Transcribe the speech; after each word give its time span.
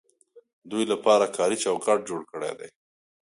دوی 0.69 0.83
لپاره 0.91 1.25
کاري 1.37 1.57
چوکاټ 1.63 1.99
جوړ 2.09 2.21
کړی 2.31 2.51
دی. 2.59 2.69